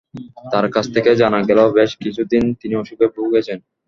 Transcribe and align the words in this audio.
তাঁর 0.51 0.65
কাছ 0.71 0.85
থেকে 0.95 1.11
জানা 1.15 1.39
গেল, 1.49 1.59
বেশ 1.77 1.91
কিছু 2.03 2.21
দিন 2.31 2.43
তিনি 2.61 2.73
অসুখে 2.75 3.07
ভুগেছেন। 3.15 3.57